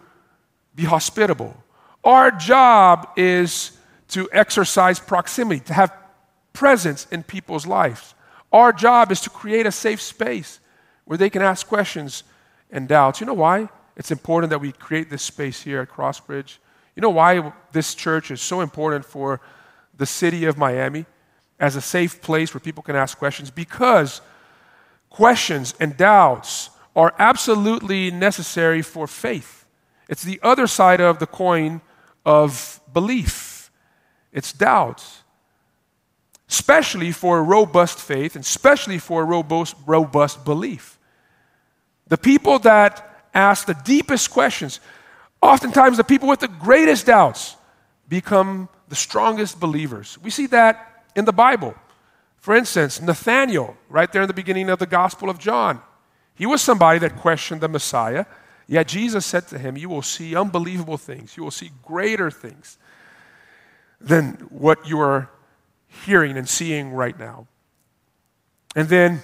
[0.74, 1.56] be hospitable.
[2.04, 3.78] Our job is
[4.14, 5.94] to exercise proximity, to have
[6.54, 8.16] presence in people's lives.
[8.52, 10.60] Our job is to create a safe space
[11.06, 12.24] where they can ask questions
[12.72, 13.20] and doubts.
[13.20, 16.58] You know why it's important that we create this space here at Crossbridge?
[16.96, 19.42] You know why this church is so important for
[19.98, 21.06] the city of Miami?
[21.64, 24.20] as a safe place where people can ask questions because
[25.10, 29.66] questions and doubts are absolutely necessary for faith.
[30.10, 31.80] It's the other side of the coin
[32.26, 33.32] of belief,
[34.34, 35.24] it's doubts.
[36.50, 41.00] Especially for a robust faith and especially for a robust, robust belief.
[42.08, 44.80] The people that ask the deepest questions,
[45.42, 47.56] oftentimes the people with the greatest doubts,
[48.10, 50.18] become the strongest believers.
[50.22, 51.74] We see that in the Bible.
[52.38, 55.82] For instance, Nathanael, right there in the beginning of the Gospel of John,
[56.36, 58.26] he was somebody that questioned the Messiah.
[58.68, 61.38] Yet Jesus said to him, You will see unbelievable things.
[61.38, 62.78] You will see greater things
[64.04, 65.30] than what you are
[66.06, 67.48] hearing and seeing right now.
[68.76, 69.24] And then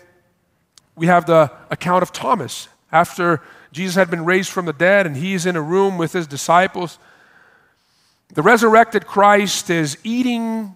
[0.96, 2.70] we have the account of Thomas.
[2.92, 6.26] After Jesus had been raised from the dead and he's in a room with his
[6.26, 6.98] disciples,
[8.34, 10.76] the resurrected Christ is eating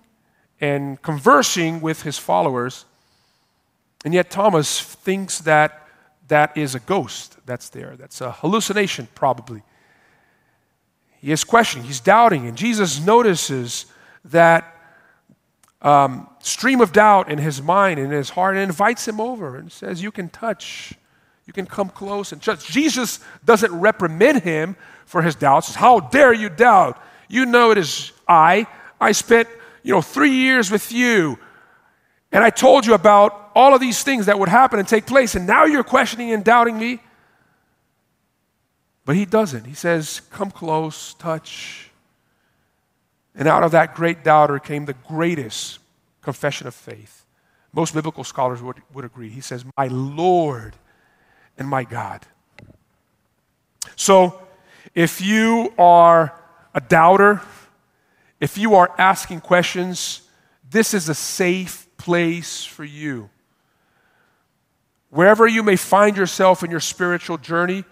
[0.59, 2.85] and conversing with his followers,
[4.05, 5.87] and yet Thomas thinks that
[6.29, 7.95] that is a ghost that's there.
[7.97, 9.61] That's a hallucination, probably.
[11.19, 13.85] He is questioning, he's doubting, and Jesus notices
[14.25, 14.73] that
[15.81, 19.57] um, stream of doubt in his mind and in his heart and invites him over
[19.57, 20.93] and says, You can touch,
[21.45, 22.67] you can come close and touch.
[22.67, 25.75] Jesus doesn't reprimand him for his doubts.
[25.75, 27.01] How dare you doubt?
[27.27, 28.67] You know it is I.
[28.99, 29.49] I spent,
[29.83, 31.37] you know, three years with you.
[32.31, 35.35] And I told you about all of these things that would happen and take place,
[35.35, 36.99] and now you're questioning and doubting me.
[39.05, 39.65] But he doesn't.
[39.65, 41.91] He says, Come close, touch.
[43.35, 45.79] And out of that great doubter came the greatest
[46.21, 47.25] confession of faith.
[47.73, 49.29] Most biblical scholars would, would agree.
[49.29, 50.75] He says, My Lord
[51.57, 52.25] and my God.
[53.95, 54.39] So,
[54.93, 56.33] if you are
[56.75, 57.41] a doubter,
[58.39, 60.21] if you are asking questions,
[60.69, 63.29] this is a safe place for you.
[65.09, 67.83] Wherever you may find yourself in your spiritual journey,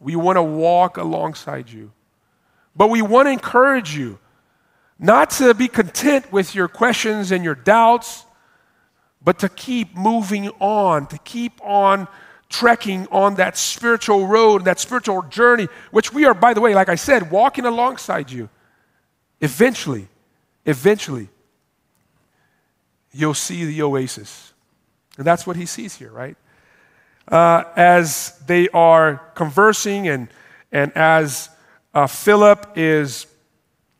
[0.00, 1.92] we want to walk alongside you.
[2.76, 4.18] But we want to encourage you
[4.98, 8.24] not to be content with your questions and your doubts,
[9.22, 12.08] but to keep moving on, to keep on
[12.48, 16.88] trekking on that spiritual road, that spiritual journey, which we are, by the way, like
[16.88, 18.48] I said, walking alongside you.
[19.40, 20.08] Eventually,
[20.64, 21.28] eventually,
[23.12, 24.52] you'll see the oasis.
[25.16, 26.36] And that's what he sees here, right?
[27.26, 30.28] Uh, as they are conversing and,
[30.72, 31.50] and as
[31.92, 33.26] uh, Philip is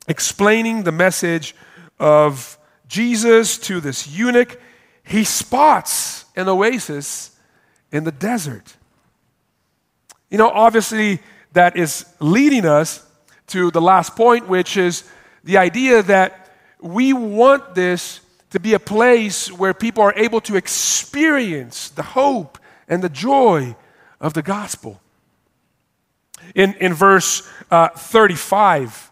[0.09, 1.55] explaining the message
[2.01, 4.59] of Jesus to this eunuch,
[5.05, 7.37] he spots an oasis
[7.93, 8.77] in the desert.
[10.31, 11.21] You know, obviously,
[11.53, 13.05] that is leading us
[13.49, 15.05] to the last point, which is
[15.45, 20.57] the idea that we want this to be a place where people are able to
[20.57, 23.75] experience the hope and the joy
[24.21, 25.01] of the gospel.
[26.55, 29.11] In, in verse uh, 35,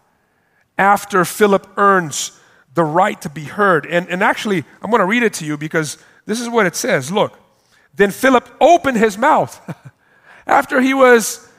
[0.77, 2.39] after Philip earns
[2.73, 5.57] the right to be heard, and, and actually, I'm going to read it to you
[5.57, 7.11] because this is what it says.
[7.11, 7.37] Look,
[7.95, 9.59] then Philip opened his mouth.
[10.47, 11.49] After he was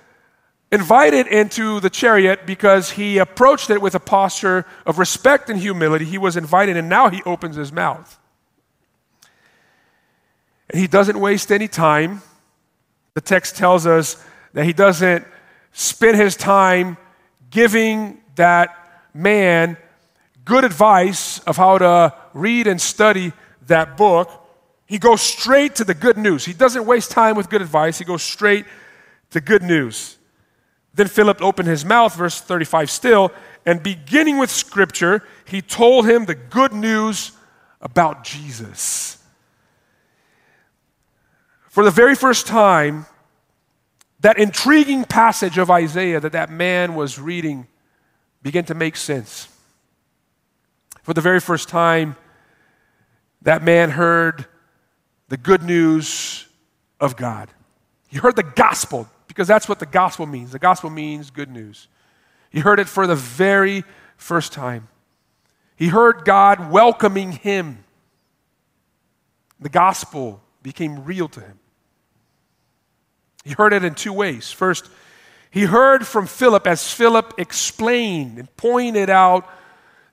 [0.70, 6.04] invited into the chariot because he approached it with a posture of respect and humility,
[6.04, 8.18] he was invited, and now he opens his mouth.
[10.70, 12.22] And he doesn't waste any time.
[13.14, 15.26] The text tells us that he doesn't
[15.72, 16.96] spend his time
[17.50, 19.76] giving that man
[20.48, 23.32] good advice of how to read and study
[23.66, 24.30] that book.
[24.86, 26.46] He goes straight to the good news.
[26.46, 28.64] He doesn't waste time with good advice, he goes straight
[29.30, 30.16] to good news.
[30.94, 33.30] Then Philip opened his mouth, verse 35 still,
[33.66, 37.32] and beginning with scripture, he told him the good news
[37.82, 39.22] about Jesus.
[41.68, 43.04] For the very first time,
[44.20, 47.66] that intriguing passage of Isaiah that that man was reading
[48.48, 49.46] began to make sense.
[51.02, 52.16] For the very first time,
[53.42, 54.46] that man heard
[55.28, 56.46] the good news
[56.98, 57.50] of God.
[58.08, 60.50] He heard the gospel, because that's what the gospel means.
[60.50, 61.88] The gospel means good news.
[62.48, 63.84] He heard it for the very
[64.16, 64.88] first time.
[65.76, 67.84] He heard God welcoming him.
[69.60, 71.58] The gospel became real to him.
[73.44, 74.50] He heard it in two ways.
[74.50, 74.88] First,
[75.50, 79.48] he heard from Philip as Philip explained and pointed out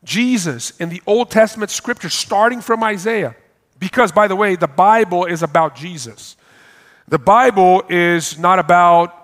[0.04, 3.36] Jesus in the Old Testament scripture, starting from Isaiah.
[3.78, 6.38] Because, by the way, the Bible is about Jesus.
[7.08, 9.22] The Bible is not about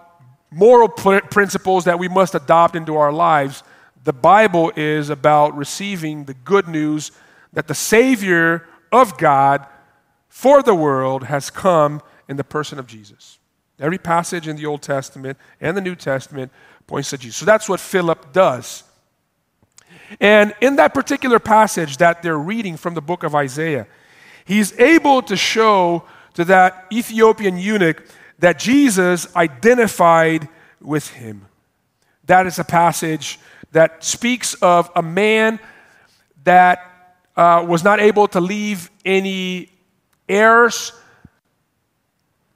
[0.51, 3.64] moral principles that we must adopt into our lives.
[4.03, 7.12] The Bible is about receiving the good news
[7.53, 9.66] that the Savior of God
[10.28, 13.39] for the world has come in the person of Jesus.
[13.82, 16.51] Every passage in the Old Testament and the New Testament
[16.88, 17.38] points to Jesus.
[17.38, 18.84] So that's what Philip does.
[20.19, 23.88] And in that particular passage that they're reading from the book of Isaiah,
[24.45, 26.03] he's able to show
[26.36, 28.05] to that Ethiopian eunuch
[28.39, 30.47] that Jesus identified
[30.79, 31.47] with him.
[32.25, 33.39] That is a passage
[33.71, 35.59] that speaks of a man
[36.43, 39.69] that uh, was not able to leave any
[40.27, 40.93] heirs,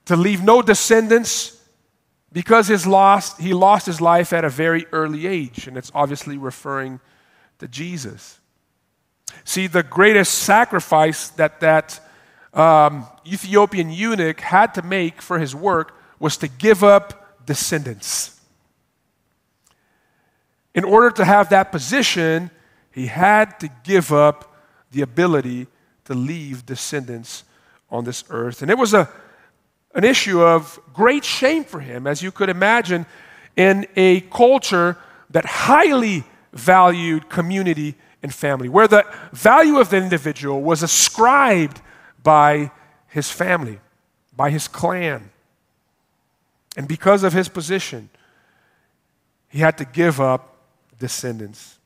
[0.06, 1.52] to leave no descendants,
[2.32, 5.68] because his lost, he lost his life at a very early age.
[5.68, 7.00] And it's obviously referring
[7.58, 8.40] to Jesus.
[9.44, 12.00] See, the greatest sacrifice that that
[12.52, 18.40] um, Ethiopian eunuch had to make for his work was to give up descendants.
[20.74, 22.50] In order to have that position,
[22.92, 24.54] he had to give up
[24.90, 25.66] the ability
[26.04, 27.44] to leave descendants
[27.90, 28.62] on this earth.
[28.62, 29.08] And it was a,
[29.96, 33.06] an issue of great shame for him, as you could imagine,
[33.56, 34.98] in a culture
[35.30, 36.22] that highly
[36.52, 41.80] valued community and family, where the value of the individual was ascribed
[42.22, 42.70] by
[43.08, 43.80] his family,
[44.36, 45.30] by his clan.
[46.76, 48.10] And because of his position,
[49.48, 50.56] he had to give up
[50.98, 51.78] descendants.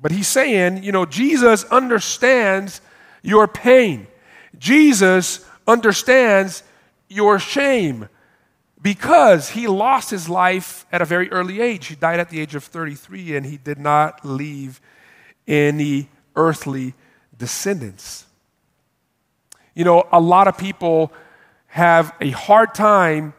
[0.00, 2.80] But he's saying, you know, Jesus understands
[3.22, 4.06] your pain.
[4.56, 6.62] Jesus understands
[7.08, 8.08] your shame
[8.82, 11.86] because he lost his life at a very early age.
[11.86, 14.80] He died at the age of 33 and he did not leave
[15.46, 16.94] any earthly
[17.36, 18.26] descendants.
[19.74, 21.12] You know, a lot of people
[21.66, 23.34] have a hard time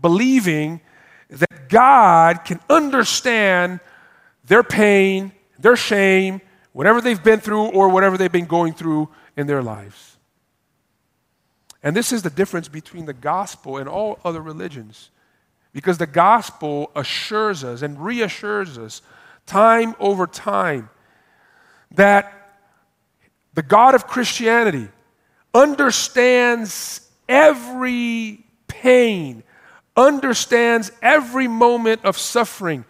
[0.00, 0.80] believing
[1.28, 3.80] that God can understand
[4.44, 6.40] their pain, their shame,
[6.72, 10.09] whatever they've been through or whatever they've been going through in their lives.
[11.82, 15.10] And this is the difference between the gospel and all other religions.
[15.72, 19.02] Because the gospel assures us and reassures us
[19.46, 20.90] time over time
[21.92, 22.56] that
[23.54, 24.88] the God of Christianity
[25.54, 29.42] understands every pain,
[29.96, 32.84] understands every moment of suffering.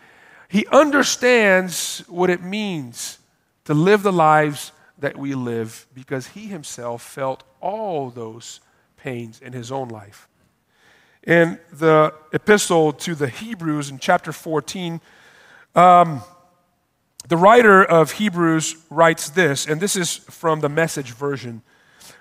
[0.49, 3.19] He understands what it means
[3.65, 8.61] to live the lives that we live because he himself felt all those
[9.03, 10.29] pains in his own life.
[11.23, 15.01] In the epistle to the Hebrews in chapter 14,
[15.75, 16.23] um,
[17.29, 21.63] the writer of Hebrews writes this, and this is from the message version.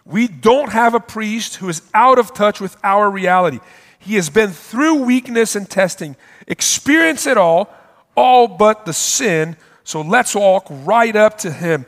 [0.05, 3.59] We don't have a priest who is out of touch with our reality.
[3.99, 6.15] He has been through weakness and testing,
[6.47, 7.73] experienced it all,
[8.15, 9.57] all but the sin.
[9.83, 11.85] So let's walk right up to him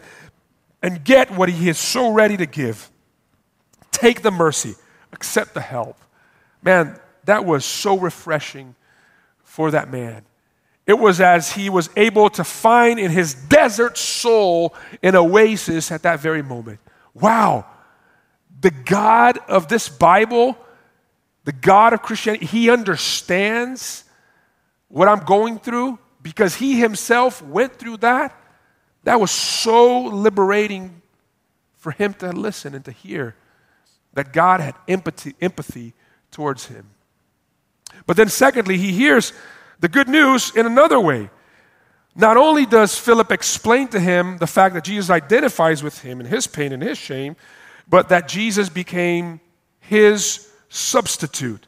[0.81, 2.89] and get what he is so ready to give.
[3.91, 4.75] Take the mercy,
[5.13, 5.97] accept the help.
[6.63, 8.75] Man, that was so refreshing
[9.43, 10.23] for that man.
[10.87, 16.03] It was as he was able to find in his desert soul an oasis at
[16.03, 16.79] that very moment.
[17.13, 17.65] Wow,
[18.59, 20.57] the God of this Bible,
[21.43, 24.05] the God of Christianity, he understands
[24.87, 28.37] what I'm going through because he himself went through that.
[29.03, 31.01] That was so liberating
[31.77, 33.35] for him to listen and to hear
[34.13, 35.93] that God had empathy, empathy
[36.31, 36.89] towards him.
[38.05, 39.33] But then, secondly, he hears
[39.79, 41.29] the good news in another way.
[42.15, 46.25] Not only does Philip explain to him the fact that Jesus identifies with him in
[46.25, 47.35] his pain and his shame,
[47.87, 49.39] but that Jesus became
[49.79, 51.67] his substitute.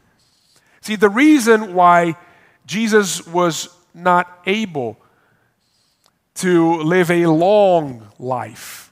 [0.82, 2.16] See, the reason why
[2.66, 4.98] Jesus was not able
[6.36, 8.92] to live a long life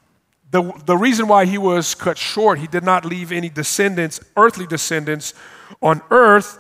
[0.52, 4.68] the, the reason why he was cut short, he did not leave any descendants, earthly
[4.68, 5.34] descendants,
[5.82, 6.60] on earth,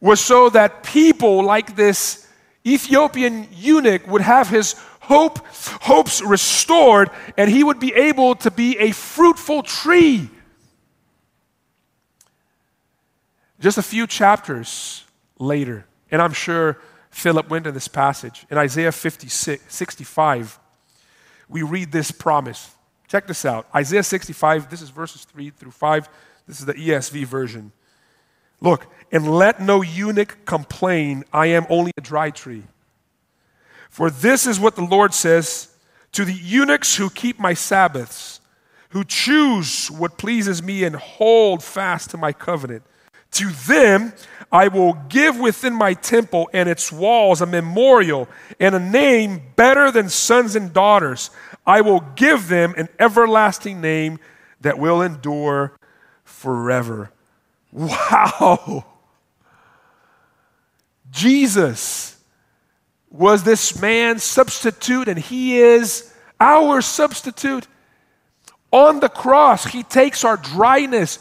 [0.00, 2.26] was so that people like this
[2.66, 5.38] Ethiopian eunuch would have his hope,
[5.82, 10.28] hopes restored, and he would be able to be a fruitful tree.
[13.60, 15.04] Just a few chapters
[15.38, 16.78] later, and I'm sure
[17.10, 20.58] Philip went to this passage in Isaiah 56, 65,
[21.48, 22.70] we read this promise.
[23.08, 26.08] Check this out Isaiah 65, this is verses 3 through 5.
[26.46, 27.72] This is the ESV version.
[28.60, 32.64] Look, and let no eunuch complain, I am only a dry tree.
[33.90, 35.68] For this is what the Lord says
[36.12, 38.40] to the eunuchs who keep my Sabbaths,
[38.90, 42.82] who choose what pleases me and hold fast to my covenant.
[43.32, 44.12] To them
[44.50, 48.28] I will give within my temple and its walls a memorial
[48.58, 51.30] and a name better than sons and daughters.
[51.68, 54.20] I will give them an everlasting name
[54.62, 55.76] that will endure
[56.24, 57.10] forever.
[57.70, 58.86] Wow!
[61.10, 62.16] Jesus
[63.10, 66.10] was this man's substitute, and he is
[66.40, 67.66] our substitute.
[68.72, 71.18] On the cross, he takes our dryness.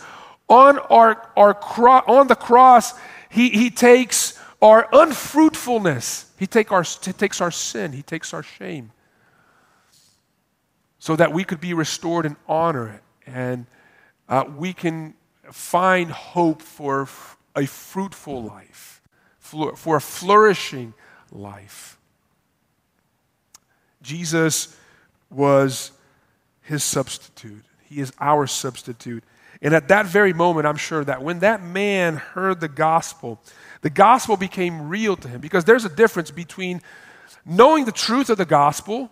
[0.48, 2.93] On, our, our cro- on the cross,
[3.30, 6.32] he, he takes our unfruitfulness.
[6.38, 7.91] He, take our, he takes our sin.
[7.91, 8.91] He takes our shame.
[11.08, 12.99] So that we could be restored and honor.
[13.26, 13.66] And
[14.28, 15.14] uh, we can
[15.53, 17.08] find hope for
[17.55, 19.01] a fruitful life,
[19.39, 20.93] for a flourishing
[21.32, 21.97] life.
[24.01, 24.76] Jesus
[25.30, 25.93] was
[26.62, 27.64] his substitute.
[27.84, 29.24] He is our substitute.
[29.62, 33.39] And at that very moment, I'm sure that when that man heard the gospel,
[33.80, 36.82] the gospel became real to him because there's a difference between
[37.45, 39.10] knowing the truth of the gospel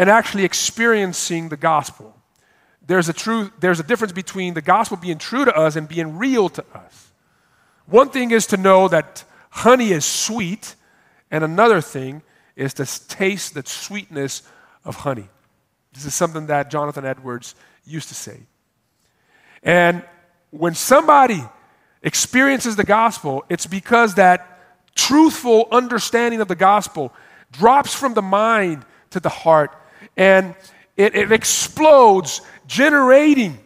[0.00, 2.16] and actually experiencing the gospel.
[2.86, 6.16] There's a, truth, there's a difference between the gospel being true to us and being
[6.16, 7.12] real to us.
[7.84, 10.74] One thing is to know that honey is sweet,
[11.30, 12.22] and another thing
[12.56, 14.42] is to taste the sweetness
[14.86, 15.28] of honey.
[15.92, 18.40] This is something that Jonathan Edwards used to say.
[19.62, 20.02] And
[20.48, 21.44] when somebody
[22.02, 24.60] experiences the gospel, it's because that
[24.94, 27.12] truthful understanding of the gospel
[27.52, 29.76] drops from the mind to the heart
[30.16, 30.54] and
[30.96, 33.58] it, it explodes, generating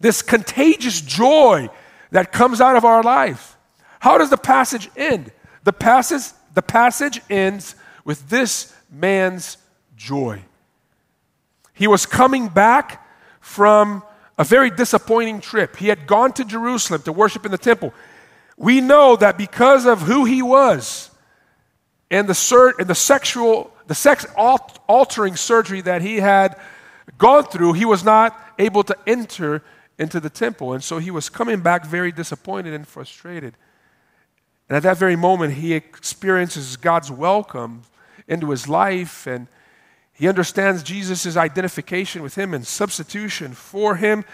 [0.00, 1.70] this contagious joy
[2.10, 3.56] that comes out of our life.
[4.00, 5.32] How does the passage end?
[5.64, 9.56] The passage, the passage ends with this man's
[9.96, 10.42] joy.
[11.72, 13.06] He was coming back
[13.40, 14.02] from
[14.36, 15.76] a very disappointing trip.
[15.76, 17.94] He had gone to Jerusalem to worship in the temple.
[18.56, 21.10] We know that because of who he was
[22.10, 26.58] and the, and the sexual, the sex altering surgery that he had
[27.18, 29.62] gone through, he was not able to enter
[29.98, 30.72] into the temple.
[30.72, 33.54] And so he was coming back very disappointed and frustrated.
[34.66, 37.82] And at that very moment, he experiences God's welcome
[38.26, 39.46] into his life and
[40.14, 44.24] he understands Jesus' identification with him and substitution for him,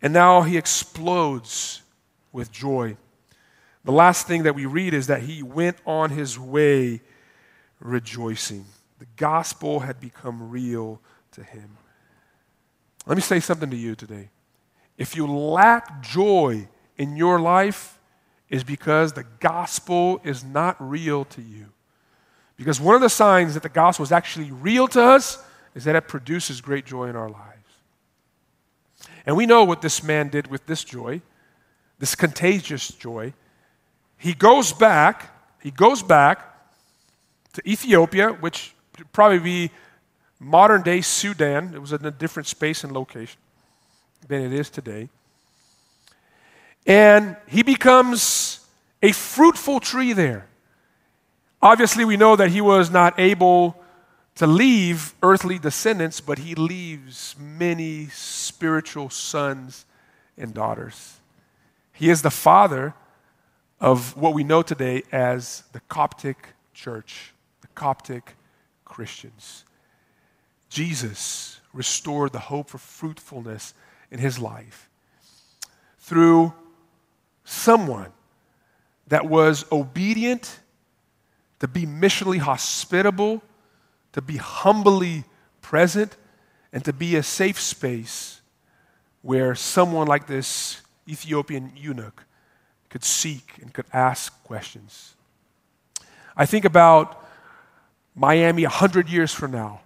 [0.00, 1.82] and now he explodes
[2.30, 2.96] with joy.
[3.84, 7.00] The last thing that we read is that he went on his way
[7.80, 8.64] rejoicing.
[9.02, 11.00] The gospel had become real
[11.32, 11.76] to him.
[13.04, 14.28] Let me say something to you today.
[14.96, 17.98] If you lack joy in your life,
[18.48, 21.72] is because the gospel is not real to you.
[22.56, 25.44] Because one of the signs that the gospel is actually real to us
[25.74, 27.72] is that it produces great joy in our lives.
[29.26, 31.22] And we know what this man did with this joy,
[31.98, 33.34] this contagious joy.
[34.16, 36.56] He goes back, he goes back
[37.54, 38.76] to Ethiopia, which
[39.12, 39.70] probably be
[40.38, 41.74] modern day Sudan.
[41.74, 43.40] It was in a different space and location
[44.28, 45.08] than it is today.
[46.86, 48.60] And he becomes
[49.02, 50.46] a fruitful tree there.
[51.60, 53.76] Obviously, we know that he was not able
[54.34, 59.84] to leave earthly descendants, but he leaves many spiritual sons
[60.36, 61.20] and daughters.
[61.92, 62.94] He is the father
[63.80, 68.34] of what we know today as the Coptic Church, the Coptic
[68.92, 69.64] Christians.
[70.68, 73.72] Jesus restored the hope for fruitfulness
[74.10, 74.90] in his life
[75.98, 76.52] through
[77.42, 78.12] someone
[79.06, 80.60] that was obedient
[81.60, 83.42] to be missionally hospitable,
[84.12, 85.24] to be humbly
[85.62, 86.18] present,
[86.70, 88.42] and to be a safe space
[89.22, 92.24] where someone like this Ethiopian eunuch
[92.90, 95.14] could seek and could ask questions.
[96.36, 97.22] I think about
[98.14, 99.80] Miami 100 years from now,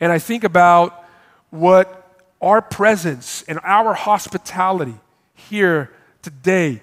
[0.00, 1.04] and I think about
[1.50, 2.00] what
[2.42, 4.96] our presence and our hospitality
[5.34, 5.90] here
[6.22, 6.82] today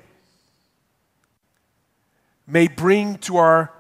[2.48, 3.72] may bring to our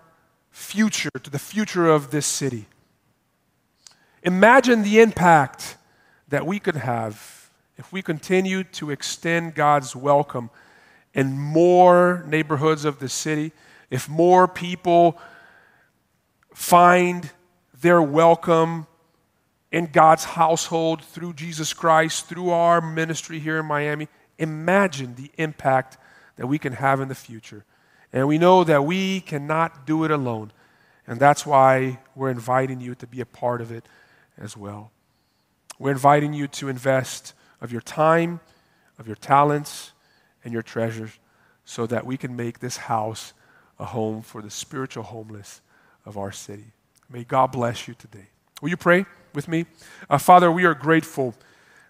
[0.52, 2.66] future, to the future of this city.
[4.24, 5.78] Imagine the impact
[6.28, 10.50] that we could have if we continue to extend God's welcome
[11.14, 13.52] in more neighborhoods of the city,
[13.90, 15.20] if more people
[16.54, 17.30] find
[17.82, 18.88] their welcome
[19.72, 24.08] in God's household through Jesus Christ, through our ministry here in Miami.
[24.38, 25.98] Imagine the impact
[26.36, 27.64] that we can have in the future.
[28.12, 30.52] And we know that we cannot do it alone.
[31.08, 33.86] And that's why we're inviting you to be a part of it
[34.38, 34.92] as well.
[35.80, 38.40] We're inviting you to invest of your time,
[39.00, 39.94] of your talents,
[40.44, 41.12] and your treasures
[41.64, 43.34] so that we can make this house
[43.80, 45.62] a home for the spiritual homeless
[46.06, 46.72] of our city.
[47.10, 48.28] May God bless you today.
[48.62, 49.66] Will you pray with me?
[50.10, 51.36] Uh, Father, we are grateful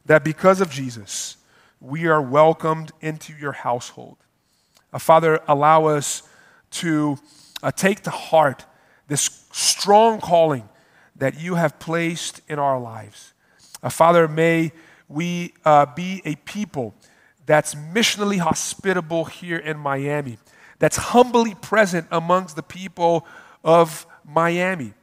[0.06, 1.38] that because of Jesus,
[1.80, 4.18] we are welcomed into your household.
[4.94, 6.24] Uh, Father, allow us
[6.72, 7.18] to
[7.64, 8.66] uh, take to heart
[9.08, 10.68] this strong calling
[11.16, 13.34] that you have placed in our lives.
[13.84, 14.72] Uh, Father, may
[15.08, 16.96] we uh, be a people
[17.46, 20.38] that's missionally hospitable here in Miami,
[20.80, 23.28] that's humbly present amongst the people
[23.64, 24.94] of Miami.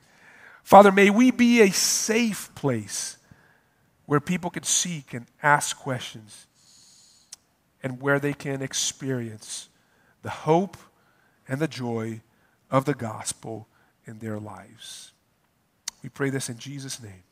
[0.62, 3.16] Father, may we be a safe place
[4.06, 6.46] where people can seek and ask questions
[7.82, 9.68] and where they can experience
[10.22, 10.76] the hope
[11.46, 12.20] and the joy
[12.70, 13.68] of the gospel
[14.06, 15.12] in their lives.
[16.02, 17.22] We pray this in Jesus' name.